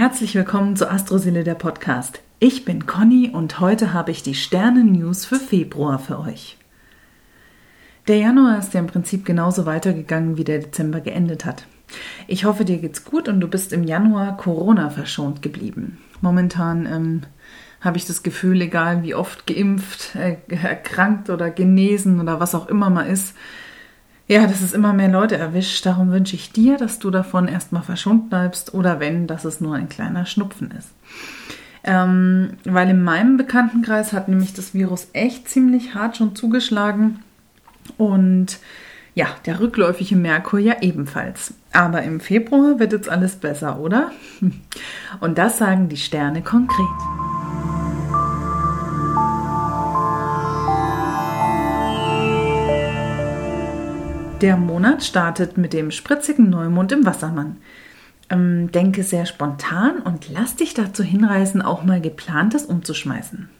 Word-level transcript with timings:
Herzlich 0.00 0.34
willkommen 0.34 0.76
zu 0.76 0.90
Astroseele 0.90 1.44
der 1.44 1.56
Podcast. 1.56 2.22
Ich 2.38 2.64
bin 2.64 2.86
Conny 2.86 3.28
und 3.28 3.60
heute 3.60 3.92
habe 3.92 4.10
ich 4.10 4.22
die 4.22 4.34
Sternen-News 4.34 5.26
für 5.26 5.36
Februar 5.36 5.98
für 5.98 6.18
euch. 6.20 6.56
Der 8.08 8.16
Januar 8.16 8.58
ist 8.58 8.72
ja 8.72 8.80
im 8.80 8.86
Prinzip 8.86 9.26
genauso 9.26 9.66
weitergegangen, 9.66 10.38
wie 10.38 10.44
der 10.44 10.60
Dezember 10.60 11.02
geendet 11.02 11.44
hat. 11.44 11.66
Ich 12.28 12.46
hoffe, 12.46 12.64
dir 12.64 12.78
geht's 12.78 13.04
gut 13.04 13.28
und 13.28 13.40
du 13.40 13.46
bist 13.46 13.74
im 13.74 13.84
Januar 13.84 14.38
Corona 14.38 14.88
verschont 14.88 15.42
geblieben. 15.42 15.98
Momentan 16.22 16.86
ähm, 16.86 17.22
habe 17.82 17.98
ich 17.98 18.06
das 18.06 18.22
Gefühl, 18.22 18.62
egal 18.62 19.02
wie 19.02 19.14
oft 19.14 19.46
geimpft, 19.46 20.16
äh, 20.16 20.38
erkrankt 20.48 21.28
oder 21.28 21.50
genesen 21.50 22.20
oder 22.20 22.40
was 22.40 22.54
auch 22.54 22.68
immer 22.68 22.88
man 22.88 23.06
ist, 23.06 23.34
ja, 24.30 24.46
dass 24.46 24.60
es 24.60 24.72
immer 24.72 24.92
mehr 24.92 25.08
Leute 25.08 25.36
erwischt. 25.36 25.84
Darum 25.84 26.12
wünsche 26.12 26.36
ich 26.36 26.52
dir, 26.52 26.76
dass 26.76 27.00
du 27.00 27.10
davon 27.10 27.48
erstmal 27.48 27.82
verschont 27.82 28.30
bleibst 28.30 28.74
oder 28.74 29.00
wenn, 29.00 29.26
dass 29.26 29.44
es 29.44 29.60
nur 29.60 29.74
ein 29.74 29.88
kleiner 29.88 30.24
Schnupfen 30.24 30.70
ist. 30.70 30.88
Ähm, 31.82 32.52
weil 32.64 32.88
in 32.90 33.02
meinem 33.02 33.36
Bekanntenkreis 33.36 34.12
hat 34.12 34.28
nämlich 34.28 34.52
das 34.52 34.72
Virus 34.72 35.08
echt 35.14 35.48
ziemlich 35.48 35.96
hart 35.96 36.16
schon 36.16 36.36
zugeschlagen 36.36 37.24
und 37.98 38.60
ja, 39.16 39.26
der 39.46 39.58
rückläufige 39.58 40.14
Merkur 40.14 40.60
ja 40.60 40.76
ebenfalls. 40.80 41.54
Aber 41.72 42.02
im 42.02 42.20
Februar 42.20 42.78
wird 42.78 42.92
jetzt 42.92 43.08
alles 43.08 43.34
besser, 43.34 43.80
oder? 43.80 44.12
Und 45.20 45.38
das 45.38 45.58
sagen 45.58 45.88
die 45.88 45.96
Sterne 45.96 46.42
konkret. 46.42 47.29
Der 54.40 54.56
Monat 54.56 55.04
startet 55.04 55.58
mit 55.58 55.74
dem 55.74 55.90
spritzigen 55.90 56.48
Neumond 56.48 56.92
im 56.92 57.04
Wassermann. 57.04 57.58
Ähm, 58.30 58.72
denke 58.72 59.02
sehr 59.02 59.26
spontan 59.26 59.98
und 59.98 60.30
lass 60.30 60.56
dich 60.56 60.72
dazu 60.72 61.02
hinreißen, 61.02 61.60
auch 61.60 61.84
mal 61.84 62.00
geplantes 62.00 62.64
umzuschmeißen. 62.64 63.50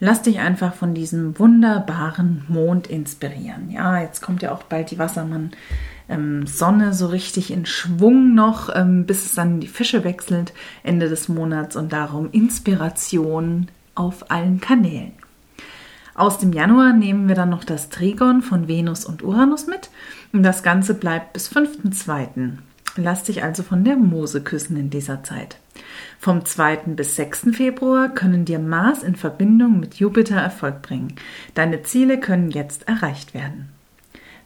Lass 0.00 0.22
dich 0.22 0.40
einfach 0.40 0.74
von 0.74 0.92
diesem 0.92 1.38
wunderbaren 1.38 2.44
Mond 2.48 2.88
inspirieren. 2.88 3.70
Ja, 3.70 4.00
jetzt 4.00 4.20
kommt 4.20 4.42
ja 4.42 4.50
auch 4.52 4.64
bald 4.64 4.90
die 4.90 4.98
Wassermann 4.98 5.52
ähm, 6.08 6.46
so 6.46 7.06
richtig 7.06 7.52
in 7.52 7.64
Schwung 7.64 8.34
noch, 8.34 8.74
ähm, 8.74 9.06
bis 9.06 9.24
es 9.24 9.34
dann 9.34 9.60
die 9.60 9.68
Fische 9.68 10.02
wechselt 10.02 10.52
Ende 10.82 11.08
des 11.08 11.28
Monats 11.28 11.76
und 11.76 11.92
darum 11.92 12.28
Inspiration 12.32 13.68
auf 13.94 14.32
allen 14.32 14.60
Kanälen. 14.60 15.12
Aus 16.18 16.38
dem 16.38 16.52
Januar 16.52 16.94
nehmen 16.94 17.28
wir 17.28 17.36
dann 17.36 17.50
noch 17.50 17.62
das 17.62 17.90
Trigon 17.90 18.42
von 18.42 18.66
Venus 18.66 19.04
und 19.04 19.22
Uranus 19.22 19.68
mit 19.68 19.88
und 20.32 20.42
das 20.42 20.64
Ganze 20.64 20.94
bleibt 20.94 21.32
bis 21.32 21.48
5.2. 21.48 22.54
Lass 22.96 23.22
dich 23.22 23.44
also 23.44 23.62
von 23.62 23.84
der 23.84 23.94
Mose 23.94 24.42
küssen 24.42 24.76
in 24.76 24.90
dieser 24.90 25.22
Zeit. 25.22 25.58
Vom 26.18 26.44
2. 26.44 26.96
bis 26.96 27.14
6. 27.14 27.50
Februar 27.52 28.08
können 28.08 28.44
dir 28.44 28.58
Mars 28.58 29.04
in 29.04 29.14
Verbindung 29.14 29.78
mit 29.78 29.94
Jupiter 29.94 30.40
Erfolg 30.40 30.82
bringen. 30.82 31.14
Deine 31.54 31.84
Ziele 31.84 32.18
können 32.18 32.50
jetzt 32.50 32.88
erreicht 32.88 33.32
werden. 33.32 33.68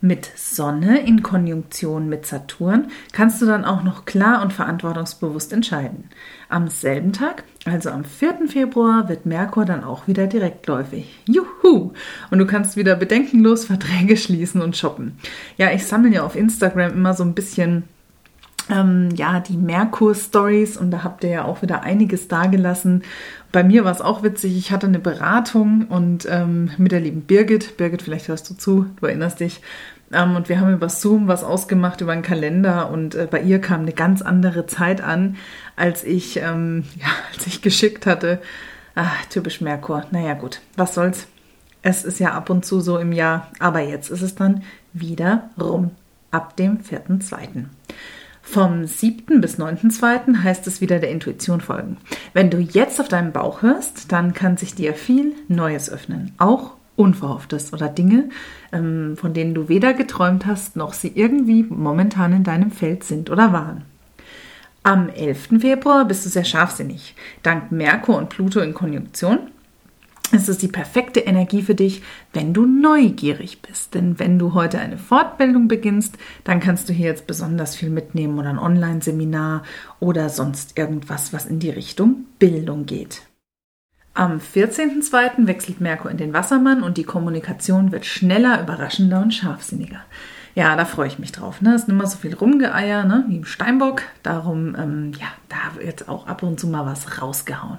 Mit 0.04 0.28
Sonne 0.34 1.06
in 1.06 1.22
Konjunktion 1.22 2.08
mit 2.08 2.26
Saturn 2.26 2.88
kannst 3.12 3.40
du 3.40 3.46
dann 3.46 3.64
auch 3.64 3.84
noch 3.84 4.04
klar 4.04 4.42
und 4.42 4.52
verantwortungsbewusst 4.52 5.52
entscheiden. 5.52 6.08
Am 6.48 6.66
selben 6.66 7.12
Tag, 7.12 7.44
also 7.66 7.90
am 7.90 8.04
4. 8.04 8.48
Februar, 8.48 9.08
wird 9.08 9.26
Merkur 9.26 9.64
dann 9.64 9.84
auch 9.84 10.08
wieder 10.08 10.26
direktläufig. 10.26 11.20
Juhu! 11.28 11.92
Und 12.32 12.38
du 12.40 12.46
kannst 12.46 12.76
wieder 12.76 12.96
bedenkenlos 12.96 13.66
Verträge 13.66 14.16
schließen 14.16 14.60
und 14.60 14.76
shoppen. 14.76 15.18
Ja, 15.56 15.70
ich 15.70 15.86
sammle 15.86 16.10
ja 16.10 16.24
auf 16.24 16.34
Instagram 16.34 16.94
immer 16.94 17.14
so 17.14 17.22
ein 17.22 17.34
bisschen 17.34 17.84
ähm, 18.72 19.10
ja, 19.14 19.40
die 19.40 19.56
Merkur-Stories 19.56 20.76
und 20.76 20.90
da 20.90 21.04
habt 21.04 21.24
ihr 21.24 21.30
ja 21.30 21.44
auch 21.44 21.62
wieder 21.62 21.82
einiges 21.82 22.28
dagelassen. 22.28 23.02
Bei 23.52 23.62
mir 23.62 23.84
war 23.84 23.92
es 23.92 24.00
auch 24.00 24.22
witzig, 24.22 24.56
ich 24.56 24.72
hatte 24.72 24.86
eine 24.86 24.98
Beratung 24.98 25.86
und 25.88 26.26
ähm, 26.30 26.70
mit 26.78 26.92
der 26.92 27.00
lieben 27.00 27.22
Birgit, 27.22 27.76
Birgit, 27.76 28.02
vielleicht 28.02 28.28
hörst 28.28 28.48
du 28.48 28.54
zu, 28.54 28.86
du 28.98 29.06
erinnerst 29.06 29.40
dich, 29.40 29.60
ähm, 30.12 30.36
und 30.36 30.48
wir 30.48 30.60
haben 30.60 30.72
über 30.72 30.88
Zoom 30.88 31.28
was 31.28 31.44
ausgemacht, 31.44 32.00
über 32.00 32.12
einen 32.12 32.22
Kalender 32.22 32.90
und 32.90 33.14
äh, 33.14 33.28
bei 33.30 33.40
ihr 33.40 33.60
kam 33.60 33.82
eine 33.82 33.92
ganz 33.92 34.22
andere 34.22 34.66
Zeit 34.66 35.02
an, 35.02 35.36
als 35.76 36.04
ich, 36.04 36.38
ähm, 36.38 36.84
ja, 36.96 37.08
als 37.32 37.46
ich 37.46 37.62
geschickt 37.62 38.06
hatte. 38.06 38.40
Ach, 38.94 39.24
typisch 39.26 39.60
Merkur. 39.60 40.04
Naja, 40.10 40.34
gut, 40.34 40.60
was 40.76 40.94
soll's. 40.94 41.26
Es 41.82 42.04
ist 42.04 42.20
ja 42.20 42.32
ab 42.32 42.48
und 42.48 42.64
zu 42.64 42.80
so 42.80 42.98
im 42.98 43.12
Jahr, 43.12 43.50
aber 43.58 43.80
jetzt 43.80 44.10
ist 44.10 44.22
es 44.22 44.34
dann 44.34 44.62
wieder 44.92 45.50
rum. 45.60 45.90
Ab 46.30 46.56
dem 46.56 46.78
4.2. 46.78 47.64
Vom 48.42 48.86
7. 48.86 49.40
bis 49.40 49.58
9.2. 49.58 50.42
heißt 50.42 50.66
es 50.66 50.80
wieder 50.80 50.98
der 50.98 51.10
Intuition 51.10 51.60
folgen. 51.60 51.96
Wenn 52.34 52.50
du 52.50 52.58
jetzt 52.58 53.00
auf 53.00 53.08
deinen 53.08 53.32
Bauch 53.32 53.62
hörst, 53.62 54.12
dann 54.12 54.34
kann 54.34 54.56
sich 54.56 54.74
dir 54.74 54.94
viel 54.94 55.34
Neues 55.48 55.88
öffnen. 55.88 56.32
Auch 56.38 56.72
Unverhofftes 56.96 57.72
oder 57.72 57.88
Dinge, 57.88 58.28
ähm, 58.72 59.16
von 59.16 59.32
denen 59.32 59.54
du 59.54 59.68
weder 59.68 59.94
geträumt 59.94 60.44
hast, 60.44 60.76
noch 60.76 60.92
sie 60.92 61.12
irgendwie 61.14 61.62
momentan 61.62 62.32
in 62.34 62.44
deinem 62.44 62.70
Feld 62.70 63.04
sind 63.04 63.30
oder 63.30 63.52
waren. 63.52 63.84
Am 64.82 65.08
11. 65.08 65.60
Februar 65.60 66.04
bist 66.04 66.26
du 66.26 66.28
sehr 66.28 66.44
scharfsinnig. 66.44 67.14
Dank 67.42 67.70
Merkur 67.70 68.18
und 68.18 68.28
Pluto 68.28 68.60
in 68.60 68.74
Konjunktion 68.74 69.38
es 70.32 70.48
ist 70.48 70.62
die 70.62 70.68
perfekte 70.68 71.20
Energie 71.20 71.62
für 71.62 71.74
dich, 71.74 72.02
wenn 72.32 72.52
du 72.52 72.66
neugierig 72.66 73.62
bist. 73.62 73.94
Denn 73.94 74.18
wenn 74.18 74.38
du 74.38 74.54
heute 74.54 74.78
eine 74.78 74.98
Fortbildung 74.98 75.68
beginnst, 75.68 76.16
dann 76.44 76.60
kannst 76.60 76.88
du 76.88 76.92
hier 76.92 77.06
jetzt 77.06 77.26
besonders 77.26 77.76
viel 77.76 77.90
mitnehmen 77.90 78.38
oder 78.38 78.50
ein 78.50 78.58
Online-Seminar 78.58 79.62
oder 80.00 80.28
sonst 80.28 80.78
irgendwas, 80.78 81.32
was 81.32 81.46
in 81.46 81.58
die 81.58 81.70
Richtung 81.70 82.24
Bildung 82.38 82.86
geht. 82.86 83.22
Am 84.14 84.38
14.02. 84.38 85.46
wechselt 85.46 85.80
Merkur 85.80 86.10
in 86.10 86.18
den 86.18 86.34
Wassermann 86.34 86.82
und 86.82 86.98
die 86.98 87.04
Kommunikation 87.04 87.92
wird 87.92 88.04
schneller, 88.04 88.60
überraschender 88.60 89.22
und 89.22 89.32
scharfsinniger. 89.32 90.00
Ja, 90.54 90.76
da 90.76 90.84
freue 90.84 91.06
ich 91.06 91.18
mich 91.18 91.32
drauf. 91.32 91.62
Ne? 91.62 91.74
Es 91.74 91.82
ist 91.82 91.88
mehr 91.88 92.06
so 92.06 92.18
viel 92.18 92.34
Rumgeeier, 92.34 93.04
ne? 93.04 93.24
wie 93.28 93.36
im 93.36 93.46
Steinbock. 93.46 94.02
Darum, 94.22 94.76
ähm, 94.78 95.12
ja, 95.18 95.28
da 95.48 95.80
wird 95.80 96.10
auch 96.10 96.26
ab 96.26 96.42
und 96.42 96.60
zu 96.60 96.66
mal 96.66 96.84
was 96.84 97.22
rausgehauen. 97.22 97.78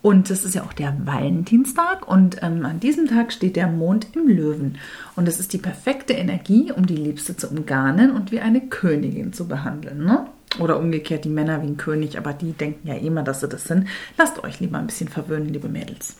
Und 0.00 0.30
das 0.30 0.44
ist 0.44 0.54
ja 0.54 0.62
auch 0.62 0.72
der 0.72 0.96
Valentinstag 1.04 2.06
und 2.06 2.38
ähm, 2.42 2.64
an 2.64 2.78
diesem 2.78 3.08
Tag 3.08 3.32
steht 3.32 3.56
der 3.56 3.66
Mond 3.66 4.06
im 4.14 4.28
Löwen. 4.28 4.78
Und 5.16 5.26
es 5.26 5.40
ist 5.40 5.52
die 5.52 5.58
perfekte 5.58 6.12
Energie, 6.12 6.70
um 6.70 6.86
die 6.86 6.96
Liebste 6.96 7.36
zu 7.36 7.48
umgarnen 7.48 8.12
und 8.12 8.30
wie 8.30 8.40
eine 8.40 8.60
Königin 8.60 9.32
zu 9.32 9.48
behandeln. 9.48 10.04
Ne? 10.04 10.26
Oder 10.60 10.78
umgekehrt 10.78 11.24
die 11.24 11.30
Männer 11.30 11.62
wie 11.62 11.66
ein 11.66 11.76
König, 11.76 12.16
aber 12.16 12.32
die 12.32 12.52
denken 12.52 12.86
ja 12.86 12.94
immer, 12.94 13.24
dass 13.24 13.40
sie 13.40 13.48
das 13.48 13.64
sind. 13.64 13.88
Lasst 14.16 14.42
euch 14.44 14.60
lieber 14.60 14.78
ein 14.78 14.86
bisschen 14.86 15.08
verwöhnen, 15.08 15.52
liebe 15.52 15.68
Mädels. 15.68 16.16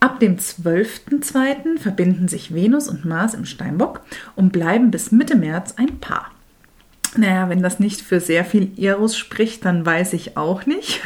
Ab 0.00 0.20
dem 0.20 0.36
12.02. 0.36 1.78
verbinden 1.78 2.28
sich 2.28 2.54
Venus 2.54 2.88
und 2.88 3.04
Mars 3.04 3.34
im 3.34 3.46
Steinbock 3.46 4.02
und 4.36 4.52
bleiben 4.52 4.90
bis 4.90 5.10
Mitte 5.10 5.36
März 5.36 5.74
ein 5.76 5.98
Paar. 5.98 6.30
Naja, 7.16 7.48
wenn 7.48 7.62
das 7.62 7.80
nicht 7.80 8.02
für 8.02 8.20
sehr 8.20 8.44
viel 8.44 8.72
Eros 8.78 9.16
spricht, 9.16 9.64
dann 9.64 9.86
weiß 9.86 10.12
ich 10.12 10.36
auch 10.36 10.66
nicht. 10.66 11.00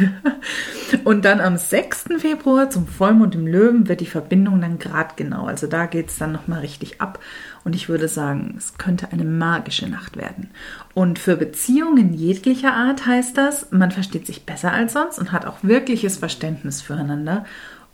Und 1.04 1.24
dann 1.24 1.40
am 1.40 1.56
6. 1.56 2.04
Februar 2.18 2.70
zum 2.70 2.86
Vollmond 2.86 3.34
im 3.34 3.46
Löwen 3.46 3.88
wird 3.88 4.00
die 4.00 4.06
Verbindung 4.06 4.60
dann 4.60 4.78
gradgenau. 4.78 5.46
Also 5.46 5.66
da 5.66 5.86
geht 5.86 6.08
es 6.08 6.18
dann 6.18 6.32
nochmal 6.32 6.60
richtig 6.60 7.00
ab. 7.00 7.18
Und 7.64 7.76
ich 7.76 7.88
würde 7.88 8.08
sagen, 8.08 8.54
es 8.58 8.78
könnte 8.78 9.12
eine 9.12 9.24
magische 9.24 9.88
Nacht 9.88 10.16
werden. 10.16 10.50
Und 10.94 11.18
für 11.18 11.36
Beziehungen 11.36 12.14
jeglicher 12.14 12.74
Art 12.74 13.06
heißt 13.06 13.38
das, 13.38 13.70
man 13.70 13.90
versteht 13.90 14.26
sich 14.26 14.44
besser 14.44 14.72
als 14.72 14.94
sonst 14.94 15.18
und 15.18 15.32
hat 15.32 15.46
auch 15.46 15.58
wirkliches 15.62 16.16
Verständnis 16.16 16.82
füreinander. 16.82 17.44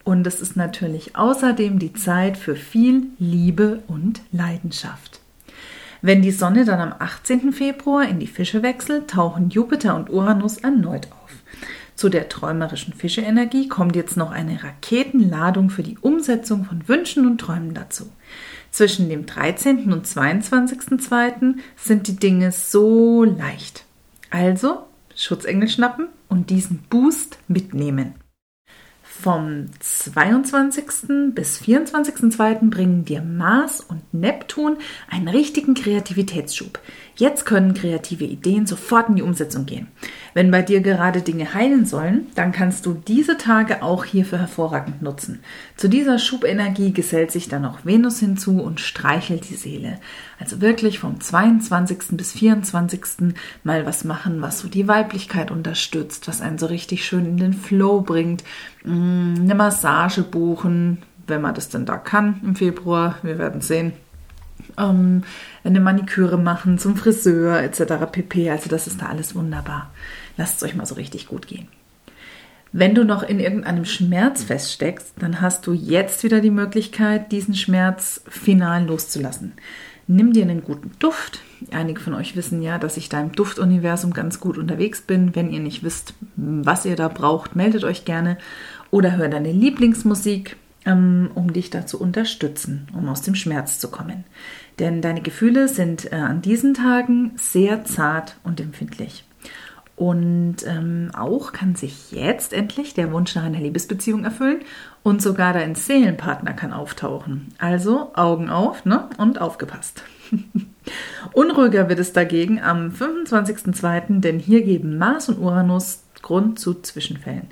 Und 0.05 0.27
es 0.27 0.41
ist 0.41 0.57
natürlich 0.57 1.17
außerdem 1.17 1.79
die 1.79 1.93
Zeit 1.93 2.39
für 2.39 2.57
viel 2.57 3.09
Liebe 3.19 3.83
und 3.89 4.23
Leidenschaft. 4.33 5.21
Wenn 6.01 6.23
die 6.23 6.31
Sonne 6.31 6.65
dann 6.65 6.81
am 6.81 6.95
18. 6.99 7.53
Februar 7.53 8.09
in 8.09 8.21
die 8.21 8.27
Fische 8.27 8.63
wechselt, 8.63 9.11
tauchen 9.11 9.51
Jupiter 9.51 9.97
und 9.97 10.11
Uranus 10.11 10.59
erneut 10.59 11.09
auf. 11.11 11.31
Zu 11.97 12.09
der 12.09 12.29
träumerischen 12.29 12.93
Fischeenergie 12.95 13.67
kommt 13.67 13.97
jetzt 13.97 14.17
noch 14.17 14.31
eine 14.31 14.63
Raketenladung 14.63 15.69
für 15.71 15.83
die 15.83 15.99
Umsetzung 15.99 16.65
von 16.65 16.87
Wünschen 16.87 17.27
und 17.27 17.39
Träumen 17.39 17.75
dazu. 17.75 18.09
Zwischen 18.71 19.09
dem 19.09 19.27
13. 19.27 19.93
und 19.93 20.07
22.2. 20.07 21.55
sind 21.77 22.07
die 22.07 22.15
Dinge 22.15 22.53
so 22.53 23.25
leicht. 23.25 23.85
Also 24.31 24.85
Schutzengel 25.17 25.69
schnappen 25.69 26.07
und 26.29 26.51
diesen 26.51 26.85
Boost 26.89 27.39
mitnehmen. 27.49 28.15
Vom 29.21 29.67
22. 29.81 31.35
bis 31.35 31.61
24.2. 31.61 32.71
bringen 32.71 33.05
dir 33.05 33.21
Mars 33.21 33.81
und 33.81 34.15
Neptun 34.15 34.77
einen 35.11 35.27
richtigen 35.27 35.75
Kreativitätsschub. 35.75 36.79
Jetzt 37.19 37.47
können 37.47 37.75
kreative 37.75 38.23
Ideen 38.23 38.67
sofort 38.67 39.09
in 39.09 39.17
die 39.17 39.23
Umsetzung 39.23 39.67
gehen. 39.67 39.89
Wenn 40.35 40.53
bei 40.53 40.63
dir 40.63 40.81
gerade 40.81 41.21
Dinge 41.21 41.53
heilen 41.53 41.85
sollen, 41.85 42.29
dann 42.37 42.53
kannst 42.53 42.87
du 42.87 42.95
diese 42.95 43.37
Tage 43.37 43.83
auch 43.83 44.05
hierfür 44.05 44.39
hervorragend 44.39 45.03
nutzen. 45.03 45.41
Zu 45.77 45.89
dieser 45.89 46.21
Schubenergie 46.21 46.93
gesellt 46.93 47.33
sich 47.33 47.49
dann 47.49 47.65
auch 47.65 47.85
Venus 47.85 48.21
hinzu 48.21 48.63
und 48.63 48.79
streichelt 48.79 49.51
die 49.51 49.57
Seele. 49.57 49.99
Also 50.39 50.61
wirklich 50.61 51.01
vom 51.01 51.21
22. 51.21 52.17
bis 52.17 52.31
24. 52.35 53.35
mal 53.65 53.85
was 53.85 54.05
machen, 54.05 54.41
was 54.41 54.61
so 54.61 54.69
die 54.69 54.87
Weiblichkeit 54.87 55.51
unterstützt, 55.51 56.29
was 56.29 56.41
einen 56.41 56.59
so 56.59 56.67
richtig 56.67 57.05
schön 57.05 57.27
in 57.27 57.37
den 57.37 57.53
Flow 57.53 58.01
bringt. 58.01 58.45
Mm, 58.85 59.35
eine 59.41 59.57
Massage 59.57 60.23
buchen, 60.23 60.99
wenn 61.27 61.43
man 61.43 61.57
das 61.57 61.69
denn 61.69 61.85
da 61.85 61.97
kann 61.97 62.41
im 62.45 62.55
Februar. 62.55 63.17
Wir 63.23 63.39
werden 63.39 63.61
sehen 63.61 63.93
ähm, 64.79 65.23
eine 65.65 65.81
Maniküre 65.81 66.39
machen, 66.39 66.79
zum 66.79 66.97
Friseur 66.97 67.63
etc. 67.63 68.11
pp. 68.11 68.51
Also 68.51 68.69
das 68.69 68.87
ist 68.87 69.01
da 69.01 69.07
alles 69.07 69.35
wunderbar. 69.35 69.91
Lasst 70.37 70.59
es 70.59 70.69
euch 70.69 70.75
mal 70.75 70.87
so 70.87 70.95
richtig 70.95 71.27
gut 71.27 71.47
gehen. 71.47 71.69
Wenn 72.73 72.95
du 72.95 73.05
noch 73.05 73.23
in 73.23 73.41
irgendeinem 73.41 73.87
Schmerz 73.87 74.43
feststeckst, 74.43 75.15
dann 75.19 75.41
hast 75.41 75.67
du 75.67 75.73
jetzt 75.73 76.23
wieder 76.23 76.41
die 76.41 76.51
Möglichkeit, 76.51 77.33
diesen 77.33 77.55
Schmerz 77.55 78.23
final 78.29 78.85
loszulassen. 78.85 79.55
Nimm 80.07 80.33
dir 80.33 80.43
einen 80.43 80.63
guten 80.63 80.93
Duft. 80.99 81.41
Einige 81.71 82.01
von 82.01 82.15
euch 82.15 82.37
wissen 82.37 82.63
ja, 82.63 82.79
dass 82.79 82.97
ich 82.97 83.09
da 83.09 83.21
im 83.21 83.33
Duftuniversum 83.33 84.13
ganz 84.13 84.41
gut 84.41 84.59
unterwegs 84.59 85.03
bin. 85.03 85.35
Wenn 85.35 85.51
ihr 85.51 85.61
nicht 85.61 85.83
wisst, 85.83 86.15
was 86.37 86.85
ihr 86.85 86.97
da 86.97 87.09
braucht, 87.09 87.57
meldet 87.57 87.85
euch 87.85 88.05
gerne 88.05 88.39
oder 88.91 89.17
hör 89.17 89.29
deine 89.29 89.53
Lieblingsmusik, 89.53 90.57
um 90.93 91.53
dich 91.53 91.71
da 91.71 91.87
zu 91.87 92.01
unterstützen, 92.01 92.89
um 92.95 93.09
aus 93.09 93.23
dem 93.23 93.35
Schmerz 93.35 93.79
zu 93.79 93.91
kommen. 93.91 94.25
Denn 94.79 95.03
deine 95.03 95.21
Gefühle 95.21 95.69
sind 95.69 96.13
äh, 96.13 96.17
an 96.17 96.43
diesen 96.43 96.75
Tagen 96.75 97.33
sehr 97.37 97.85
zart 97.85 98.37
und 98.45 98.61
empfindlich. 98.61 99.25
Und 99.99 100.59
ähm, 100.65 101.11
auch 101.13 101.53
kann 101.53 101.75
sich 101.75 102.13
jetzt 102.13 102.53
endlich 102.53 102.95
der 102.95 103.11
Wunsch 103.11 103.35
nach 103.35 103.43
einer 103.43 103.59
Liebesbeziehung 103.59 104.23
erfüllen 104.23 104.61
und 105.03 105.21
sogar 105.21 105.53
dein 105.53 105.75
Seelenpartner 105.75 106.53
kann 106.53 106.73
auftauchen. 106.73 107.49
Also 107.59 108.13
Augen 108.15 108.49
auf 108.49 108.85
ne? 108.85 109.09
und 109.19 109.41
aufgepasst. 109.41 110.05
Unruhiger 111.33 111.89
wird 111.89 111.99
es 111.99 112.13
dagegen 112.13 112.61
am 112.63 112.91
25.02., 112.91 114.21
denn 114.21 114.39
hier 114.39 114.63
geben 114.63 114.99
Mars 114.99 115.29
und 115.29 115.39
Uranus 115.39 116.05
Grund 116.23 116.61
zu 116.61 116.81
Zwischenfällen. 116.81 117.49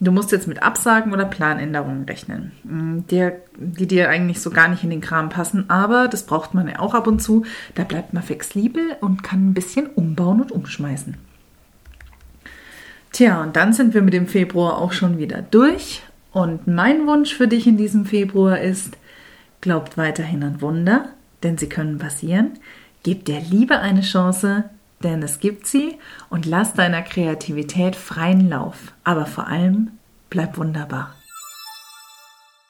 Du 0.00 0.10
musst 0.10 0.32
jetzt 0.32 0.48
mit 0.48 0.62
Absagen 0.62 1.12
oder 1.12 1.24
Planänderungen 1.24 2.04
rechnen, 2.04 2.52
mm, 2.64 3.06
die, 3.10 3.86
dir 3.86 4.08
eigentlich 4.08 4.40
so 4.40 4.50
gar 4.50 4.68
nicht 4.68 4.84
in 4.84 4.90
den 4.90 5.00
Kram 5.00 5.28
passen, 5.28 5.70
aber 5.70 6.08
das 6.08 6.24
braucht 6.24 6.52
man 6.52 6.68
ja 6.68 6.80
auch 6.80 6.94
ab 6.94 7.06
und 7.06 7.22
zu. 7.22 7.44
Da 7.74 7.84
bleibt 7.84 8.12
man 8.12 8.22
flexibel 8.22 8.96
und 9.00 9.22
kann 9.22 9.50
ein 9.50 9.54
bisschen 9.54 9.86
umbauen 9.86 10.40
und 10.40 10.52
umschmeißen. 10.52 11.16
Tja, 13.12 13.42
und 13.42 13.54
dann 13.54 13.72
sind 13.72 13.94
wir 13.94 14.02
mit 14.02 14.12
dem 14.12 14.26
Februar 14.26 14.78
auch 14.78 14.92
schon 14.92 15.18
wieder 15.18 15.40
durch. 15.40 16.02
Und 16.32 16.66
mein 16.66 17.06
Wunsch 17.06 17.32
für 17.32 17.46
dich 17.46 17.66
in 17.66 17.76
diesem 17.76 18.06
Februar 18.06 18.58
ist, 18.60 18.96
glaubt 19.60 19.96
weiterhin 19.96 20.42
an 20.42 20.60
Wunder, 20.60 21.10
denn 21.44 21.56
sie 21.56 21.68
können 21.68 21.98
passieren. 21.98 22.58
Gebt 23.04 23.28
der 23.28 23.40
Liebe 23.40 23.78
eine 23.78 24.00
Chance, 24.00 24.64
denn 25.04 25.22
es 25.22 25.38
gibt 25.38 25.66
sie 25.66 25.98
und 26.30 26.46
lass 26.46 26.74
deiner 26.74 27.02
Kreativität 27.02 27.94
freien 27.94 28.48
Lauf. 28.48 28.92
Aber 29.04 29.26
vor 29.26 29.46
allem 29.46 29.90
bleib 30.30 30.56
wunderbar. 30.56 31.14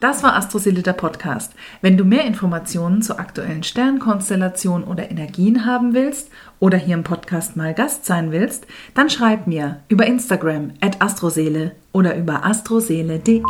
Das 0.01 0.23
war 0.23 0.35
Astroseele 0.35 0.83
der 0.83 0.93
Podcast. 0.93 1.53
Wenn 1.81 1.97
du 1.97 2.03
mehr 2.03 2.25
Informationen 2.25 3.01
zur 3.01 3.19
aktuellen 3.19 3.63
Sternkonstellation 3.63 4.83
oder 4.83 5.09
Energien 5.09 5.65
haben 5.65 5.93
willst 5.93 6.29
oder 6.59 6.77
hier 6.77 6.95
im 6.95 7.03
Podcast 7.03 7.55
mal 7.55 7.73
Gast 7.73 8.05
sein 8.05 8.31
willst, 8.31 8.67
dann 8.93 9.09
schreib 9.09 9.47
mir 9.47 9.81
über 9.87 10.05
Instagram 10.05 10.73
at 10.81 11.01
astroseele 11.01 11.71
oder 11.93 12.15
über 12.17 12.45
astroseele.de. 12.45 13.41